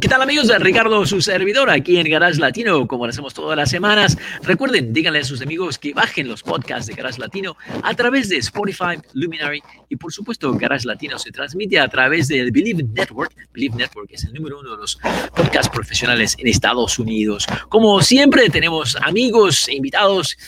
[0.00, 0.48] ¿Qué tal amigos?
[0.60, 4.16] Ricardo, su servidor, aquí en Garage Latino, como lo hacemos todas las semanas.
[4.42, 8.38] Recuerden, díganle a sus amigos que bajen los podcasts de Garage Latino a través de
[8.38, 13.34] Spotify, Luminary y por supuesto Garage Latino se transmite a través del Believe Network.
[13.52, 14.98] Believe Network es el número uno de los
[15.36, 17.46] podcasts profesionales en Estados Unidos.
[17.68, 20.38] Como siempre tenemos amigos e invitados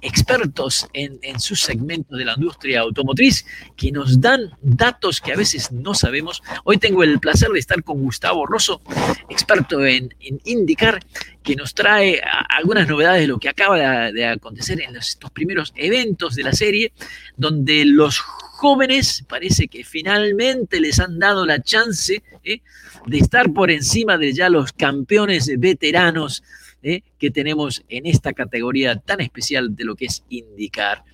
[0.00, 3.44] expertos en, en su segmento de la industria automotriz
[3.76, 6.42] que nos dan datos que a veces no sabemos.
[6.64, 8.80] Hoy tengo el placer de estar con Gustavo Rosso
[9.28, 11.00] experto en, indicar,
[11.42, 16.34] que nos trae algunas novedades de lo que acaba de, acontecer en estos primeros eventos
[16.34, 16.92] de la serie,
[17.36, 22.60] donde los jóvenes parece que finalmente les han dado la chance ¿eh?
[23.06, 26.42] de estar por encima de ya los campeones veteranos
[26.82, 27.02] ¿eh?
[27.18, 31.04] que tenemos en esta categoría tan especial de lo que es indicar.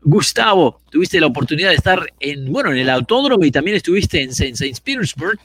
[0.00, 4.30] Gustavo, tuviste la oportunidad de estar en, bueno, en el autódromo y también estuviste en
[4.30, 4.80] St.
[4.84, 5.38] Petersburg,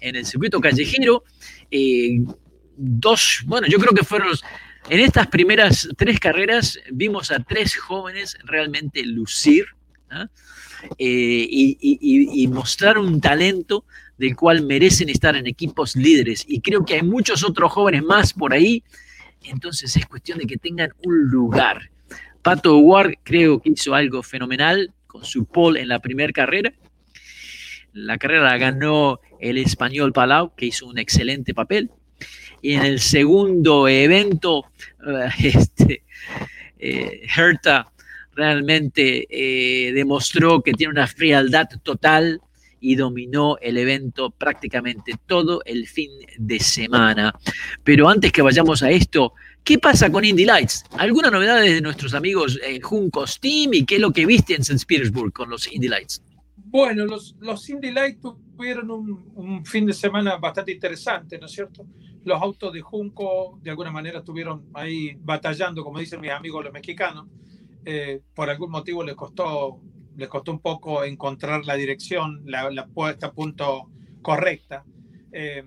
[0.00, 1.24] en el circuito callejero.
[1.70, 2.20] Eh,
[2.76, 4.28] dos, bueno, yo creo que fueron
[4.88, 9.66] en estas primeras tres carreras vimos a tres jóvenes realmente lucir
[10.10, 10.26] ¿ah?
[10.98, 13.84] eh, y, mostrar un talento
[14.18, 16.44] del cual merecen estar en equipos líderes.
[16.46, 18.82] Y creo que hay muchos otros jóvenes más por ahí.
[19.44, 21.91] Entonces es cuestión de que tengan un lugar.
[22.42, 26.72] Pato Ward creo que hizo algo fenomenal con su pole en la primera carrera.
[27.92, 31.90] La carrera la ganó el español Palau, que hizo un excelente papel.
[32.60, 34.66] Y en el segundo evento,
[35.42, 36.04] este,
[36.78, 37.92] eh, Herta
[38.34, 42.40] realmente eh, demostró que tiene una frialdad total
[42.80, 47.32] y dominó el evento prácticamente todo el fin de semana.
[47.84, 50.84] Pero antes que vayamos a esto, ¿Qué pasa con Indy Lights?
[50.98, 54.62] ¿Alguna novedad de nuestros amigos en Juncos Team y qué es lo que viste en
[54.62, 54.84] St.
[54.88, 56.20] Petersburg con los Indy Lights?
[56.56, 61.86] Bueno, los, los Indy Lights tuvieron un, fin de semana bastante interesante, ¿no es cierto?
[62.24, 66.72] Los autos de Junco de alguna manera estuvieron ahí batallando, como dicen mis amigos los
[66.72, 67.28] mexicanos.
[67.84, 69.78] Eh, por algún motivo les costó,
[70.16, 73.90] les costó un poco encontrar la dirección, la, la puesta a punto
[74.22, 74.84] correcta.
[75.30, 75.62] Eh,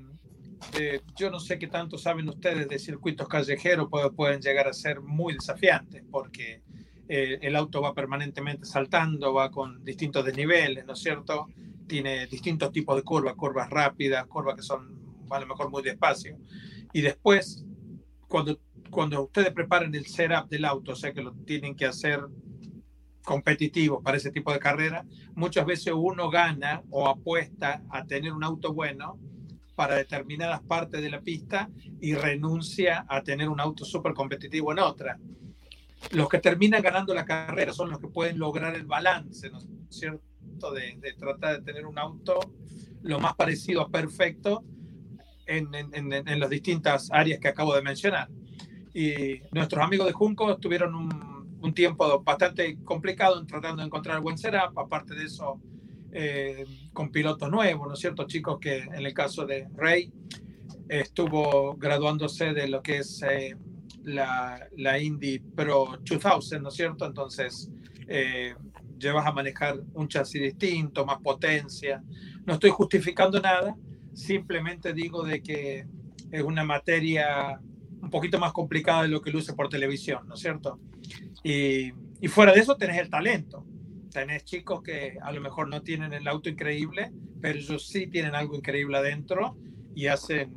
[0.80, 5.02] eh, yo no sé qué tanto saben ustedes de circuitos callejeros, pueden llegar a ser
[5.02, 6.62] muy desafiantes porque
[7.08, 11.48] eh, el auto va permanentemente saltando, va con distintos desniveles, ¿no es cierto?
[11.88, 16.38] Tiene distintos tipos de curvas, curvas rápidas, curvas que son a lo mejor muy despacio.
[16.94, 17.64] Y después,
[18.28, 18.60] cuando,
[18.90, 22.22] cuando ustedes preparan el setup del auto, o sea que lo tienen que hacer
[23.24, 28.44] competitivo para ese tipo de carrera, muchas veces uno gana o apuesta a tener un
[28.44, 29.20] auto bueno
[29.76, 31.70] para determinadas partes de la pista
[32.00, 35.20] y renuncia a tener un auto súper competitivo en otra.
[36.12, 39.66] Los que terminan ganando la carrera son los que pueden lograr el balance, ¿no es
[39.90, 40.22] cierto?
[40.74, 42.40] De, tratar de tener un auto
[43.02, 44.64] lo más parecido a perfecto
[45.46, 45.70] en,
[46.40, 48.30] las distintas áreas que acabo de mencionar.
[48.94, 54.22] Y nuestros amigos de Junco tuvieron un, un tiempo bastante complicado en tratando de encontrar
[54.22, 54.78] buen setup.
[54.78, 55.60] Aparte de eso,
[56.18, 58.26] eh, con pilotos nuevos, ¿no es cierto?
[58.26, 60.10] Chicos que en el caso de Rey
[60.88, 63.58] estuvo graduándose de lo que es eh,
[64.06, 67.06] la, la, Indy Pro 2000, ¿no es cierto?
[67.06, 67.70] Entonces,
[68.08, 68.56] eh,
[68.98, 72.02] llevas a manejar un chasis distinto, más potencia.
[72.46, 73.76] No estoy justificando nada,
[74.14, 75.86] simplemente digo de que
[76.32, 77.60] es una materia
[78.02, 80.80] un poquito más complicada de lo que luce por televisión, ¿no es cierto?
[81.44, 83.66] Y, y fuera de eso tenés el talento
[84.16, 87.12] tenés chicos que a lo mejor no tienen el auto increíble,
[87.42, 89.58] pero ellos sí tienen algo increíble adentro
[89.94, 90.54] y hacen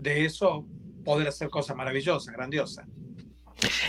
[0.00, 0.66] de eso
[1.04, 2.84] poder hacer cosas maravillosas, grandiosas.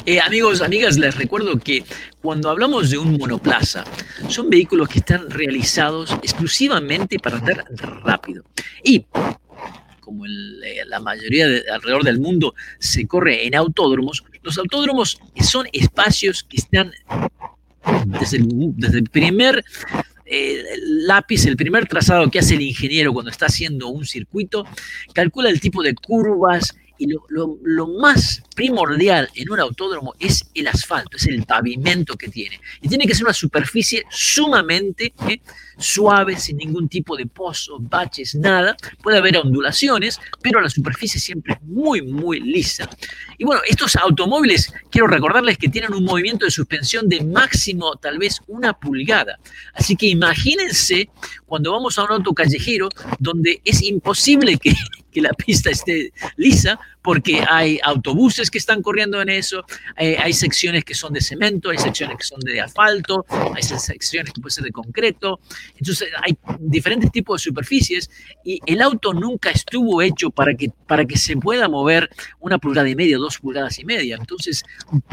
[0.06, 1.84] Eh, amigos, amigas, les recuerdo que
[2.22, 3.84] cuando hablamos de un monoplaza,
[4.30, 7.66] son vehículos que están realizados exclusivamente para andar
[8.04, 8.44] rápido.
[8.84, 9.04] Y
[10.00, 15.68] como eh, la mayoría de, alrededor del mundo se corre en autódromos, los autódromos son
[15.74, 16.92] espacios que están
[18.06, 18.38] desde
[18.98, 19.64] el, primer
[20.26, 24.66] eh, lápiz, el primer trazado que hace el ingeniero cuando está haciendo un circuito,
[25.14, 31.18] calcula el tipo de curvas Y lo, más primordial en un autódromo es el asfalto,
[31.18, 32.60] es el pavimento que tiene.
[32.82, 35.42] Y tiene que ser una superficie sumamente ¿eh?
[35.78, 38.76] suave, sin ningún tipo de pozo, baches, nada.
[39.02, 42.90] Puede haber ondulaciones, pero la superficie siempre es muy, muy lisa.
[43.38, 48.18] Y bueno, estos automóviles, quiero recordarles que tienen un movimiento de suspensión de máximo tal
[48.18, 49.40] vez una pulgada.
[49.74, 51.10] Así que imagínense
[51.48, 54.74] cuando vamos a un auto callejero donde es imposible que,
[55.12, 59.64] que la pista esté lisa porque hay autobuses que están corriendo en eso,
[59.96, 63.26] hay, hay, secciones que son de cemento, hay secciones que son de asfalto,
[63.56, 65.40] hay secciones que pueden ser de concreto.
[65.78, 68.10] Entonces hay diferentes tipos de superficies
[68.44, 72.10] y el auto nunca estuvo hecho para que, para que se pueda mover
[72.42, 74.18] una pulgada y media, dos pulgadas y media.
[74.20, 74.66] Entonces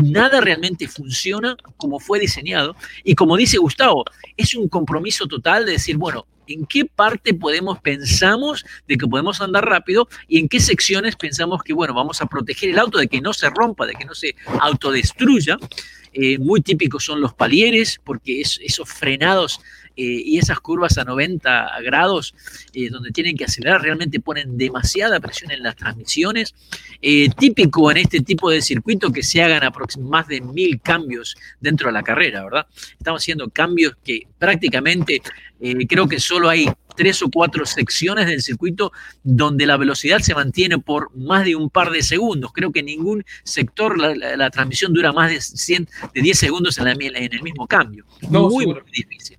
[0.03, 2.75] nada realmente funciona como fue diseñado
[3.05, 4.05] y como dice Gustavo,
[4.37, 9.41] es un compromiso total de decir, bueno, en qué parte podemos, pensamos de que podemos
[9.41, 13.09] andar rápido y en qué secciones pensamos que, bueno, vamos a proteger el auto de
[13.09, 15.57] que no se rompa, de que no se autodestruya.
[16.13, 19.61] Eh, muy típicos son los palieres, porque es, esos frenados
[19.97, 22.35] y esas curvas a 90 grados,
[22.73, 26.55] eh, donde tienen que acelerar, realmente ponen demasiada presión en las transmisiones.
[27.01, 29.71] Eh, típico en este tipo de circuito que se hagan
[30.01, 32.67] más de mil cambios dentro de la carrera, ¿verdad?
[32.99, 35.21] Estamos haciendo cambios que prácticamente
[35.89, 38.93] creo que solo hay tres o cuatro secciones del circuito
[39.23, 42.53] donde la velocidad se mantiene por más de un par de segundos.
[42.53, 46.39] Creo que en ningún sector la, la, la transmisión dura más de, 100, de 10
[46.39, 48.05] segundos en, la, en el mismo cambio.
[48.31, 48.83] No, muy, seguro.
[48.83, 49.39] muy difícil.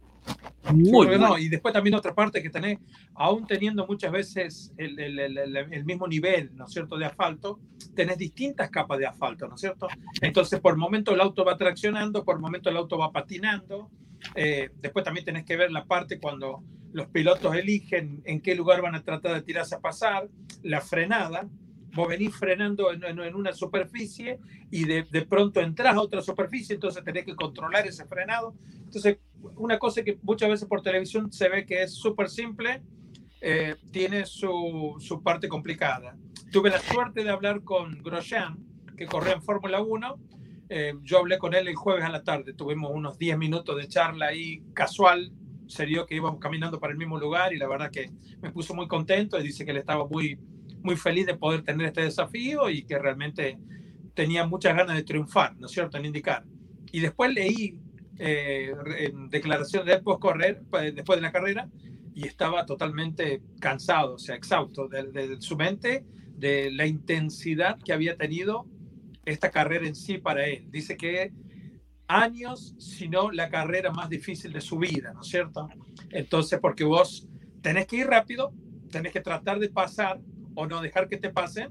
[0.74, 1.38] Muy sí, no.
[1.38, 2.80] Y después también otra parte que tenés,
[3.14, 7.60] aún teniendo muchas veces el, el, el, el, mismo nivel, ¿no es cierto?, de asfalto,
[7.94, 9.88] tenés distintas capas de asfalto, ¿no es cierto?
[10.22, 13.90] Entonces, por momento el auto va traccionando, por momento el auto va patinando.
[14.34, 16.64] Eh, después también tenés que ver la parte cuando
[16.94, 20.30] los pilotos eligen en qué lugar van a tratar de tirarse a pasar,
[20.64, 21.48] la frenada.
[21.96, 24.40] Vos venís frenando en, en, en una superficie
[24.70, 28.54] y de, de, pronto entras a otra superficie, entonces tenés que controlar ese frenado.
[28.84, 29.18] Entonces,
[29.56, 32.82] una cosa que muchas veces por televisión se ve que es súper simple,
[33.42, 36.18] eh, tiene su, su, parte complicada.
[36.52, 38.58] Tuve la suerte de hablar con Grosjean,
[38.98, 40.20] que corría en Fórmula 1.
[40.70, 43.88] Eh, yo hablé con él el jueves a la tarde, tuvimos unos 10 minutos de
[43.88, 45.32] charla ahí casual,
[45.68, 48.12] serio que íbamos caminando para el mismo lugar y la verdad que
[48.42, 50.40] me puso muy contento y dice que él estaba muy,
[50.86, 53.58] muy feliz de poder tener este desafío y que realmente
[54.14, 56.46] tenía muchas ganas de triunfar, ¿no es cierto?, en indicar.
[56.92, 57.80] Y después leí
[58.18, 61.70] eh, en declaración de post correr, pues, después de la carrera,
[62.14, 66.06] y estaba totalmente cansado, o sea, exhausto de, de, su mente,
[66.38, 68.66] de la intensidad que había tenido
[69.26, 70.68] esta carrera en sí para él.
[70.70, 71.34] Dice que
[72.08, 75.68] años, si no la carrera más difícil de su vida, ¿no es cierto?
[76.12, 77.28] Entonces, porque vos
[77.62, 78.54] tenés que ir rápido,
[78.92, 80.22] tenés que tratar de pasar
[80.56, 81.70] o no dejar que te pasen,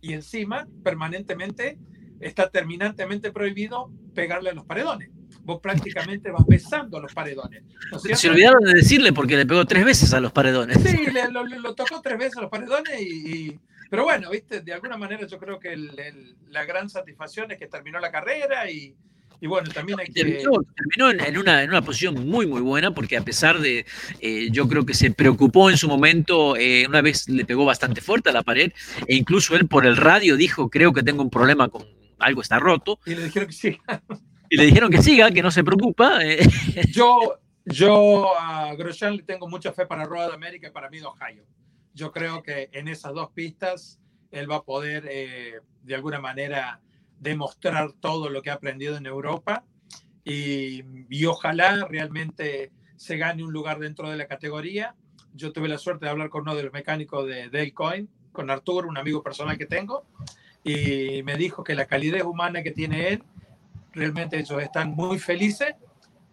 [0.00, 1.78] y encima, permanentemente,
[2.20, 5.10] está terminantemente prohibido pegarle a los paredones
[5.48, 7.62] vos prácticamente vas besando a los paredones.
[7.90, 10.78] ¿no Se olvidaron de decirle porque le pegó tres veces a los paredones.
[10.82, 13.60] Sí, le, lo, lo, tocó tres veces a los paredones y, y,
[13.90, 17.58] pero bueno, viste, de alguna manera yo creo que el, el, la gran satisfacción es
[17.58, 18.94] que terminó la carrera y,
[19.40, 20.12] y bueno, también hay que...
[20.12, 23.86] Terminó, terminó en, una, en, una, posición muy, muy buena, porque a pesar de,
[24.20, 28.00] eh, yo creo que se preocupó en su momento, eh, una vez le pegó bastante
[28.00, 28.72] fuerte a la pared,
[29.06, 31.84] e incluso él por el radio dijo, creo que tengo un problema con
[32.18, 32.98] algo está roto.
[33.06, 33.78] Y le dijeron que sí.
[34.50, 36.24] Y le dijeron que siga, que no se preocupa.
[36.24, 36.40] Eh.
[36.92, 41.04] Yo, yo a Grosjean le tengo mucha fe para Road América y para mí de
[41.04, 41.44] Ohio.
[41.92, 44.00] Yo creo que en esas dos pistas
[44.30, 46.80] él va a poder eh, de alguna manera
[47.20, 49.64] demostrar todo lo que ha aprendido en Europa
[50.24, 54.94] y, y, ojalá realmente se gane un lugar dentro de la categoría.
[55.34, 58.50] Yo tuve la suerte de hablar con uno de los mecánicos de Dale Coin, con
[58.50, 60.04] Artur, un amigo personal que tengo,
[60.62, 63.22] y me dijo que la calidez humana que tiene él
[63.92, 65.74] realmente ellos están muy felices,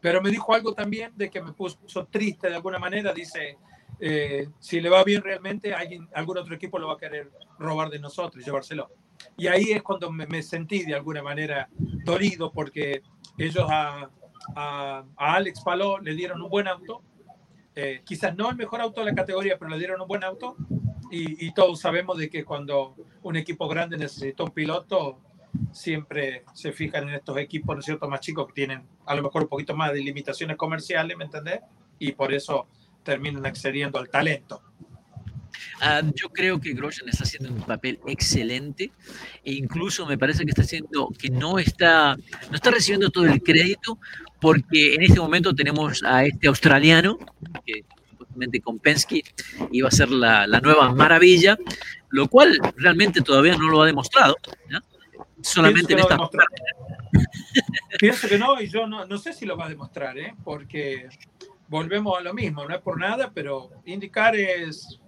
[0.02, 3.58] pero me dijo algo también de que me puso triste de alguna manera, dice,
[4.00, 7.90] eh, si le va bien realmente, alguien, algún otro equipo lo va a querer robar
[7.90, 8.90] de nosotros y llevárselo.
[9.38, 13.02] Y ahí es cuando me, me sentí de alguna manera dolido porque
[13.38, 14.10] ellos a,
[14.56, 17.02] a, a Alex Paló le dieron un buen auto,
[17.76, 20.56] eh, quizás no el mejor auto de la categoría, pero le dieron un buen auto
[21.12, 25.20] y, y todos sabemos de que cuando un equipo grande necesita un piloto,
[25.72, 29.24] siempre se fijan en estos equipos, ¿no es cierto?, más chicos que tienen a lo
[29.24, 31.62] mejor un poquito más de limitaciones comerciales, ¿me entendés?
[32.00, 32.68] Y por eso
[33.04, 34.62] terminan accediendo al talento.
[35.82, 38.92] Uh, yo creo que Grosjean está haciendo un papel excelente
[39.44, 42.16] e incluso me parece que está haciendo que no está
[42.50, 44.00] no está recibiendo todo el crédito
[44.40, 47.20] porque en este momento tenemos a este australiano
[47.66, 49.22] que supuestamente con Penske
[49.72, 51.58] iba a ser la, la nueva maravilla
[52.16, 54.38] lo cual realmente todavía no lo ha demostrado.
[55.42, 56.18] Solamente en esta.
[58.00, 60.34] Pienso que no, y yo no, no sé si lo va a demostrar, ¿eh?
[60.44, 61.10] porque
[61.68, 65.00] volvemos a lo mismo, no es por nada, pero indicar es,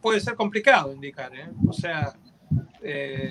[0.00, 1.48] puede ser complicado indicar, ¿eh?
[1.66, 2.12] o sea,
[2.82, 3.30] eh,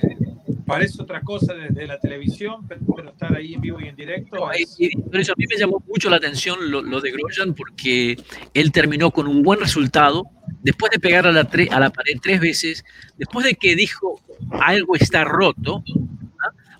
[0.65, 4.37] parece otra cosa desde la televisión, pero, estar ahí en vivo y en directo.
[4.37, 8.17] Por eso a mí me llamó mucho la atención lo, de Grosjean porque
[8.53, 10.23] él terminó con un buen resultado,
[10.61, 12.85] después de pegar a la, a la pared tres veces,
[13.17, 15.83] después de que dijo algo está roto,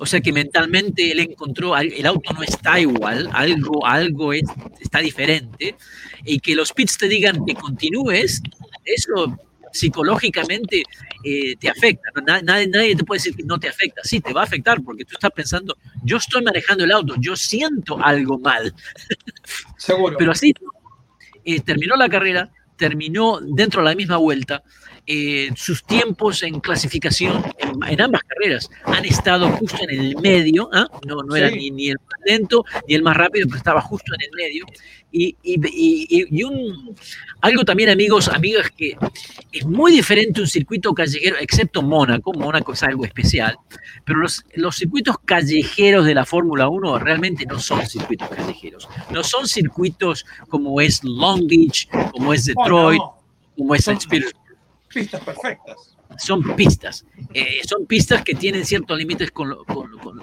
[0.01, 5.75] o sea que mentalmente él encontró, el auto no está igual, algo, algo está diferente,
[6.25, 8.41] y que los pits te digan que continúes,
[8.83, 9.37] eso
[9.71, 10.81] psicológicamente
[11.23, 12.09] eh, te afecta.
[12.41, 14.01] Nadie, nadie, te puede decir que no te afecta.
[14.03, 17.35] Sí, te va a afectar porque tú estás pensando, yo estoy manejando el auto, yo
[17.35, 18.73] siento algo mal.
[19.77, 20.17] Seguro.
[20.17, 20.51] Pero así
[21.45, 24.63] eh, terminó la carrera, terminó dentro de la misma vuelta
[25.07, 27.43] eh, sus tiempos en clasificación
[27.87, 28.69] en, ambas carreras.
[28.85, 30.87] Han estado justo en el medio, ¿ah?
[31.05, 34.13] no, no era ni, ni, el más lento ni el más rápido, pero estaba justo
[34.13, 34.65] en el medio.
[35.11, 36.95] Y, y, y, un,
[37.41, 38.95] algo también, amigos, amigas, que
[39.51, 43.57] es muy diferente un circuito callejero, excepto Mónaco, Mónaco es algo especial,
[44.05, 49.23] pero los, los circuitos callejeros de la Fórmula 1 realmente no son circuitos callejeros, no
[49.23, 53.01] son circuitos como es Long Beach, como es Detroit,
[53.57, 54.35] como es Spirit
[54.93, 55.97] Pistas perfectas.
[56.17, 57.05] Son pistas.
[57.33, 59.55] Eh, son pistas que tienen ciertos límites con,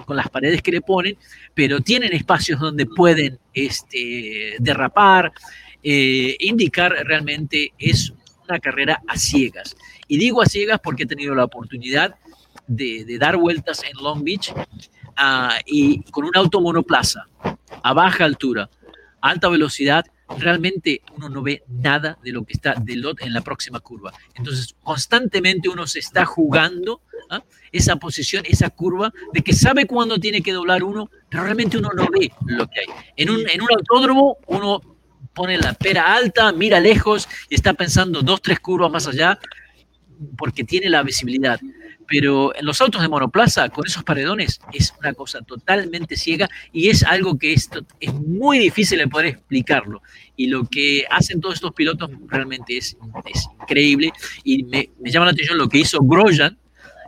[0.09, 1.17] las paredes que le ponen,
[1.53, 5.31] pero tienen espacios donde pueden este, derrapar.
[5.81, 8.13] Eh, indicar realmente es
[8.47, 9.75] una carrera a ciegas.
[10.07, 12.15] Y digo a ciegas porque he tenido la oportunidad
[12.67, 14.53] de, dar vueltas en Long Beach
[15.15, 17.27] ah, y con un auto monoplaza
[17.83, 18.69] a baja altura,
[19.21, 20.05] alta velocidad,
[20.37, 24.13] realmente uno no ve nada de lo que está del lot en la próxima curva.
[24.35, 27.43] Entonces, constantemente uno se está jugando ¿ah?
[27.71, 31.89] esa posición, esa curva, de que sabe cuándo tiene que doblar uno, pero realmente uno
[31.95, 32.85] no ve lo que hay.
[33.15, 34.81] En un, en un autódromo, uno
[35.33, 39.39] pone la pera alta, mira lejos y está pensando dos, tres curvas más allá,
[40.37, 41.59] porque tiene la visibilidad
[42.09, 46.89] pero en los autos de monoplaza, con esos paredones, es una cosa totalmente ciega y
[46.89, 50.01] es algo que es, es muy difícil de poder explicarlo.
[50.35, 52.97] Y lo que hacen todos estos pilotos realmente es,
[53.31, 54.11] es increíble
[54.43, 56.57] y me, llama la atención lo que hizo Grosjean.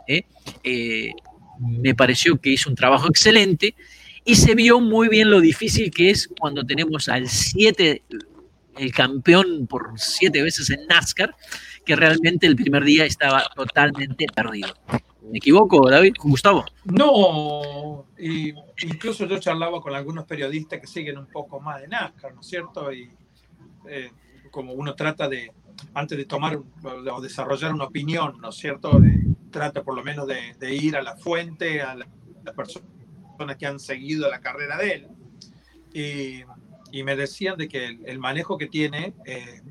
[0.06, 0.22] ¿eh?
[0.62, 1.10] Eh,
[1.58, 3.74] me pareció que hizo un trabajo excelente
[4.24, 8.02] y se vio muy bien lo difícil que es cuando tenemos al 7,
[8.76, 11.34] el campeón por siete veces en NASCAR,
[11.84, 14.74] que realmente el primer día estaba totalmente perdido.
[15.30, 16.14] ¿Me equivoco, David?
[16.18, 16.64] Gustavo?
[16.84, 18.52] No, y
[18.82, 22.46] incluso yo charlaba con algunos periodistas que siguen un poco más de NASCAR, ¿no es
[22.46, 22.92] cierto?
[22.92, 23.10] Y
[23.88, 24.10] eh,
[24.50, 25.52] como uno trata de,
[25.94, 29.00] antes de tomar o desarrollar una opinión, ¿no es cierto?
[29.50, 32.08] trata por lo menos de, ir a la fuente, a las
[32.56, 35.08] personas que han seguido la carrera de él.
[35.94, 36.44] Y,
[36.92, 39.62] y me decían de que el, manejo que tiene eh,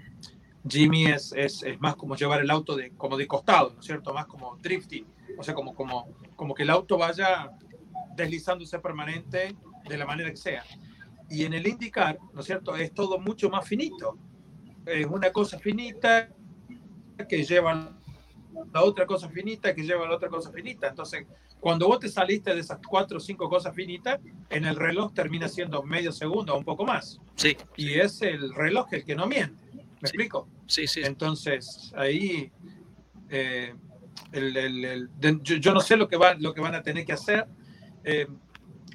[0.68, 3.86] Jimmy es, es, es, más como llevar el auto de, como de costado, ¿no es
[3.86, 4.14] cierto?
[4.14, 5.06] Más como drifting,
[5.38, 7.52] o sea, como, como, como que el auto vaya
[8.16, 9.56] deslizándose permanente
[9.88, 10.64] de la manera que sea.
[11.30, 12.76] Y en el indicar, ¿no es cierto?
[12.76, 14.18] Es todo mucho más finito.
[14.86, 16.30] Es una cosa finita
[17.30, 17.98] que lleva
[18.74, 20.88] la otra cosa finita que lleva la otra cosa finita.
[20.88, 21.26] Entonces,
[21.60, 25.48] cuando vos te saliste de esas cuatro o cinco cosas finitas, en el reloj termina
[25.48, 27.20] siendo medio segundo o un poco más.
[27.36, 27.56] Sí.
[27.78, 29.56] Y es el reloj el que no miente.
[29.74, 30.48] ¿Me explico?
[30.66, 31.02] Sí, sí.
[31.04, 32.52] Entonces, ahí
[33.30, 33.74] eh,
[35.42, 37.46] yo, no sé lo que, va, lo que van a tener que hacer.
[38.04, 38.28] Eh,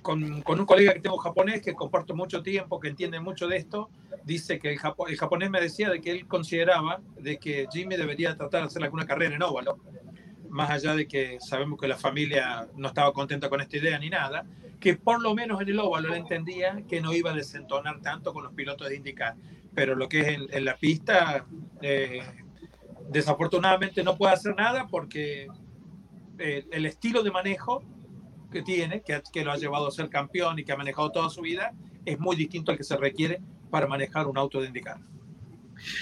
[0.06, 3.56] con, con, un colega que tengo japonés que comparto mucho tiempo, que entiende mucho de
[3.56, 3.90] esto,
[4.22, 8.36] dice que el, el, japonés me decía de que él consideraba de que Jimmy debería
[8.36, 9.80] tratar de hacer alguna carrera en óvalo,
[10.48, 14.08] más allá de que sabemos que la familia no estaba contenta con esta idea ni
[14.08, 14.46] nada,
[14.78, 18.32] que por lo menos en el óvalo él entendía que no iba a desentonar tanto
[18.32, 19.34] con los pilotos de indicar
[19.74, 21.44] pero lo que es en, la pista,
[21.82, 22.22] eh,
[23.10, 25.48] desafortunadamente no puede hacer nada porque
[26.38, 27.82] eh, el estilo de manejo
[28.52, 31.30] que tiene, que, que, lo ha llevado a ser campeón y que ha manejado toda
[31.30, 31.72] su vida,
[32.04, 34.98] es muy distinto al que se requiere para manejar un auto de indicar.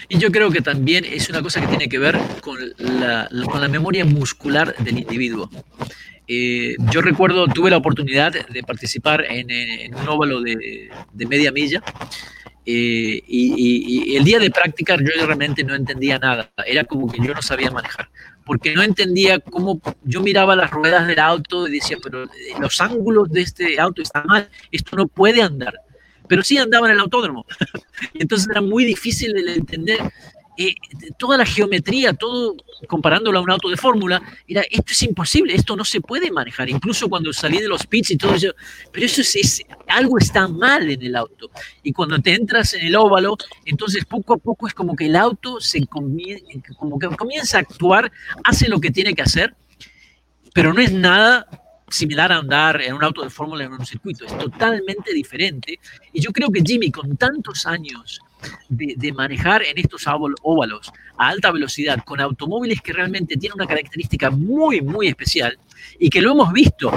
[0.08, 3.60] Y yo creo que también es una cosa que tiene que ver con la, con
[3.60, 5.50] la memoria muscular del individuo.
[6.26, 11.52] Eh, yo recuerdo, tuve la oportunidad de participar en, en un óvalo de, de media
[11.52, 11.82] milla
[12.66, 17.34] eh, y, el día de práctica yo realmente no entendía nada, era como que yo
[17.34, 18.08] no sabía manejar,
[18.44, 22.28] porque no entendía cómo yo miraba las ruedas del auto y decía, pero eh,
[22.60, 25.74] los ángulos de este auto están mal, esto no puede andar,
[26.28, 27.46] pero sí andaba en el autódromo.
[28.14, 29.98] Entonces era muy difícil de entender
[30.56, 30.74] eh,
[31.18, 32.54] toda la geometría, todo
[32.86, 36.68] comparándolo a un auto de fórmula, era, esto es imposible, esto no se puede manejar,
[36.68, 38.54] incluso cuando salí de los pits y todo eso,
[38.92, 41.50] pero eso es, algo está mal en el auto.
[41.82, 45.16] Y cuando te entras en el óvalo, entonces poco a poco es como que el
[45.16, 48.12] auto se como que comienza a actuar,
[48.44, 49.54] hace lo que tiene que hacer,
[50.52, 51.46] pero no es nada
[51.88, 55.78] similar a andar en un auto de fórmula en un circuito, es totalmente diferente.
[56.12, 58.20] Y yo creo que Jimmy, con tantos años
[58.68, 60.04] de, manejar en estos
[60.42, 65.58] óvalos a alta velocidad con automóviles que realmente tienen una característica muy, muy especial
[65.98, 66.90] y que lo hemos visto,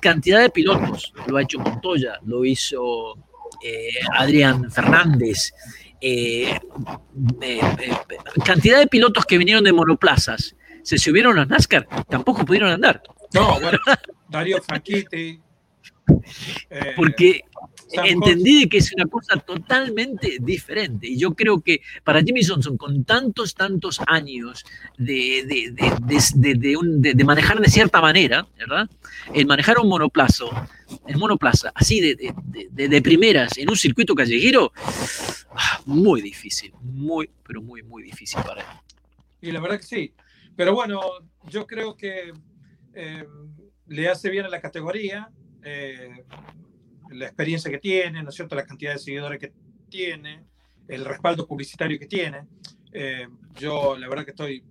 [0.00, 3.14] cantidad de pilotos, lo ha hecho Montoya, lo hizo
[3.62, 5.52] eh, Adrián Fernández,
[6.00, 6.58] eh,
[7.42, 7.60] eh,
[8.44, 13.02] cantidad de pilotos que vinieron de monoplazas, se subieron a NASCAR, tampoco pudieron andar.
[13.34, 13.78] No, bueno,
[14.28, 14.58] Darío.
[16.96, 17.42] Porque
[17.92, 21.08] entendí que es una cosa totalmente diferente.
[21.08, 24.64] Y yo creo que para Jimmy Johnson, con tantos, tantos años
[24.96, 28.88] de, de, manejar de cierta manera, ¿verdad?
[29.34, 30.50] El manejar un monoplazo,
[31.06, 34.72] el monoplaza, así de, primeras, en un circuito callejero,
[35.54, 38.66] ah, muy difícil, muy, pero muy, muy difícil para él.
[39.40, 40.14] Y la verdad que sí.
[40.56, 41.00] Pero bueno,
[41.48, 42.32] yo creo que
[42.94, 43.24] eh,
[43.86, 45.30] le hace bien a la categoría.
[45.62, 46.24] Eh,
[47.10, 48.54] la experiencia que tiene, ¿no es cierto?
[48.54, 49.52] La cantidad de seguidores que
[49.88, 50.44] tiene,
[50.88, 52.46] el respaldo publicitario que tiene.
[52.92, 54.64] Eh, yo la verdad que estoy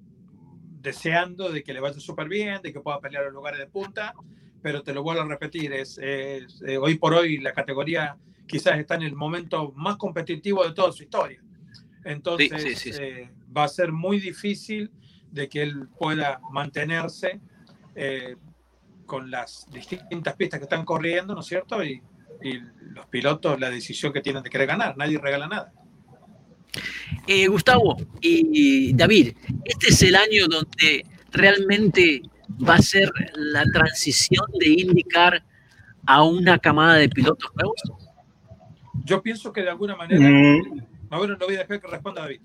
[0.81, 4.13] deseando de que le vaya súper bien, de que pueda pelear los lugares de punta,
[4.61, 6.45] pero te lo vuelvo a repetir, es, eh,
[6.79, 8.17] hoy por hoy la categoría
[8.47, 11.41] quizás está en el momento más competitivo de toda su historia.
[12.03, 14.91] Entonces eh, va a ser muy difícil
[15.31, 17.41] de que él pueda mantenerse
[19.07, 21.83] con las distintas pistas que están corriendo, ¿no es cierto?
[21.83, 22.01] Y,
[22.43, 22.59] y
[22.93, 24.95] los pilotos la decisión que tienen de querer ganar.
[24.95, 25.73] Nadie regala nada.
[27.25, 29.35] Eh, Gustavo y David,
[29.65, 32.21] este es el año donde realmente
[32.67, 35.43] va a ser la transición de indicar
[36.05, 37.81] a una camada de pilotos nuevos.
[39.03, 40.21] Yo pienso que de alguna manera.
[40.21, 40.85] Mm.
[41.09, 42.41] A ver, no voy a dejar que responda David.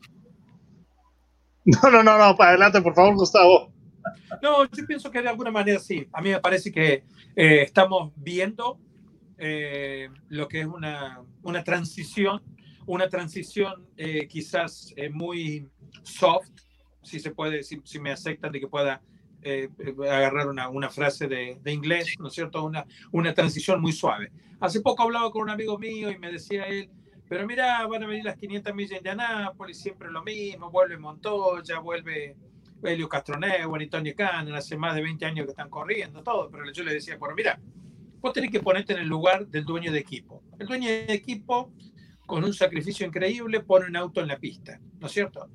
[1.64, 3.71] No, no, no, no, para adelante, por favor, Gustavo.
[4.42, 6.08] No, yo pienso que de alguna manera sí.
[6.12, 7.04] A mí me parece que
[7.36, 8.78] eh, estamos viendo
[9.38, 12.42] eh, lo que es una, una transición,
[12.86, 15.68] una transición eh, quizás muy
[16.02, 16.50] soft,
[17.02, 19.02] si se puede, si, si me aceptan de que pueda
[20.08, 22.62] agarrar una, una frase de, de, inglés, ¿no es cierto?
[22.62, 24.30] Una, una transición muy suave.
[24.60, 26.88] Hace poco hablaba con un amigo mío y me decía él,
[27.32, 31.78] pero mira, van a venir las 500 millas de Anápolis, siempre lo mismo, vuelve Montoya,
[31.78, 32.36] vuelve
[32.82, 36.70] Helio Castronevo, y Tony Cannon, hace más de 20 años que están corriendo, todo, pero
[36.72, 37.60] yo le decía, bueno, mira,
[38.20, 40.42] vos tenés que ponerte en el lugar del dueño de equipo.
[40.58, 41.72] El dueño de equipo,
[42.26, 45.48] con un sacrificio increíble, pone un auto en la pista, ¿no es cierto?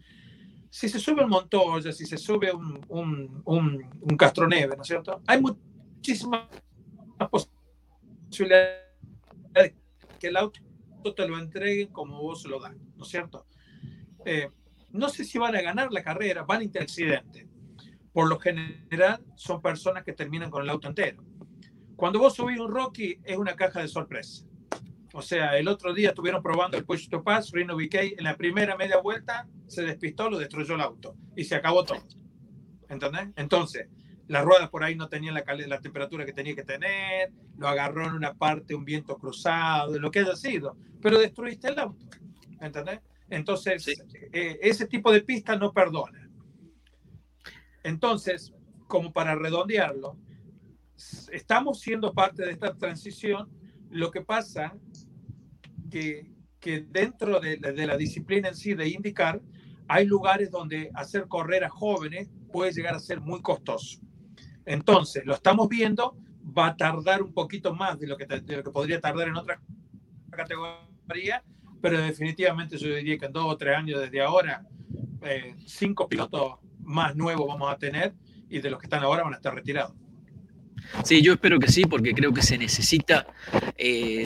[0.70, 5.22] Si se sube un Montoya, si se sube un, un, un, Castroneve, ¿no es cierto?
[5.26, 6.48] Hay muchísimas
[8.30, 8.84] posibilidades
[10.20, 10.60] que el auto
[11.16, 13.46] te lo entreguen como vos lo das, ¿no es cierto?
[14.26, 14.50] Eh,
[14.90, 17.48] no sé si van a ganar la carrera, van a interaccidente.
[18.14, 21.24] Por lo general, son personas que terminan con el auto entero.
[21.96, 24.46] Cuando vos subís un Rocky, es una caja de sorpresa.
[25.14, 28.38] O sea, el otro día estuvieron probando el Push to Pass, Reno BK, en la
[28.38, 32.04] primera media vuelta se despistó, lo destruyó el auto y se acabó todo.
[32.90, 33.30] ¿Entendés?
[33.36, 33.88] Entonces,
[34.28, 38.06] las ruedas por ahí no tenían la, la temperatura que tenía que tener, lo agarró
[38.06, 42.06] en una parte un viento cruzado, lo que haya sido, pero destruiste el auto.
[42.60, 43.00] ¿Entendés?
[43.30, 43.88] Entonces,
[44.32, 46.30] eh, ese tipo de pista no perdona.
[47.84, 48.54] Entonces,
[48.88, 50.18] como para redondearlo,
[51.32, 53.50] estamos siendo parte de esta transición.
[53.90, 54.76] Lo que pasa
[55.90, 59.42] que, que dentro de, la disciplina en sí de indicar,
[59.88, 64.02] hay lugares donde hacer correr a jóvenes puede llegar a ser muy costoso.
[64.66, 66.18] Entonces, lo estamos viendo,
[66.58, 69.38] va a tardar un poquito más de lo que, de lo que podría tardar en
[69.38, 69.62] otra
[70.30, 71.44] categoría,
[71.82, 74.64] pero definitivamente yo diría que en dos o tres años desde ahora,
[75.22, 78.14] eh, cinco pilotos más nuevos vamos a tener
[78.50, 79.94] y de los que están ahora van a estar retirados.
[81.04, 83.28] Sí, yo espero que sí, porque creo que se necesita
[83.78, 84.26] eh,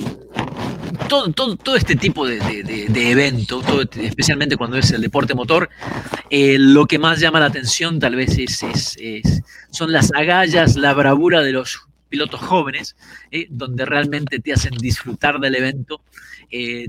[1.07, 3.65] todo, todo, este tipo de, de, eventos,
[3.97, 5.69] especialmente cuando es el deporte motor.
[6.29, 10.93] Eh, lo que más llama la atención tal vez es, es, son las agallas, la
[10.93, 12.95] bravura de los pilotos jóvenes,
[13.31, 16.01] eh, donde realmente te hacen disfrutar del evento.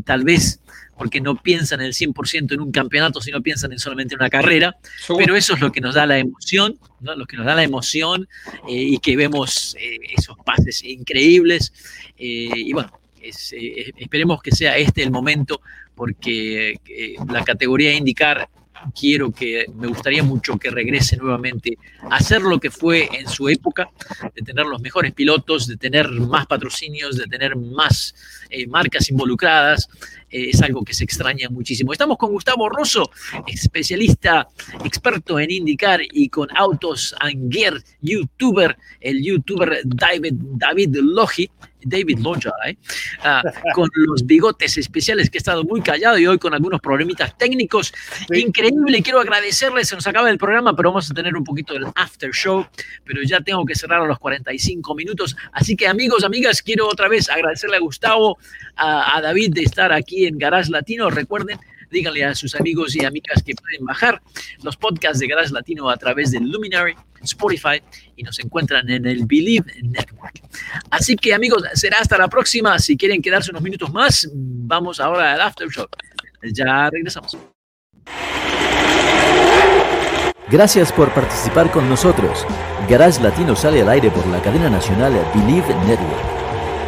[0.05, 0.61] tal vez
[1.03, 4.77] porque no piensan el 100% en un campeonato, sino piensan en solamente una carrera,
[5.19, 7.17] pero eso es lo que nos da la emoción, ¿no?
[7.17, 8.29] lo que nos da la emoción
[8.69, 11.73] eh, y que vemos eh, esos pases increíbles.
[12.17, 15.61] Eh, y bueno, esperemos que sea este el momento,
[15.97, 16.79] porque
[17.29, 18.49] la categoría indicar
[18.99, 21.79] quiero que, me gustaría mucho que regrese nuevamente
[22.11, 23.91] a hacer lo que fue en su época,
[24.35, 28.15] de tener los mejores pilotos, de tener más patrocinios, de tener más
[28.51, 29.89] eh, marcas involucradas.
[30.31, 31.93] Eh, es algo que se extraña muchísimo.
[31.93, 33.11] Estamos con Gustavo Rosso,
[33.47, 34.49] especialista,
[34.85, 41.51] experto en indicar y con autos Anguer, youtuber, el youtuber David, David Logi.
[41.85, 42.77] David Loja, ¿eh?
[43.23, 43.43] Ah,
[43.75, 47.93] con los bigotes especiales que ha estado muy callado y hoy con algunos problemitas técnicos.
[48.31, 51.87] Increíble, quiero agradecerles, se nos acaba el programa, pero vamos a tener un poquito del
[51.95, 52.67] after show,
[53.05, 55.37] pero ya tengo que cerrar a los 45 minutos.
[55.53, 58.39] Así que amigos, amigas, quiero otra vez agradecerle a Gustavo,
[58.77, 61.11] a, a David de estar aquí en Garage Latino.
[61.11, 61.59] Recuerden,
[61.93, 64.21] díganle a sus amigos y amigas que pueden bajar
[64.63, 67.81] los podcasts de Garage Latino a través del Luminary, Spotify
[68.17, 70.41] y nos encuentran en el Believe Network.
[70.91, 72.79] Así que amigos, será hasta la próxima.
[72.79, 75.87] Si quieren quedarse unos minutos más, vamos ahora al After Show.
[76.43, 77.37] Ya regresamos.
[80.51, 82.45] Gracias por participar con nosotros.
[82.89, 86.42] Garage Latino sale al aire por la cadena nacional Believe Network.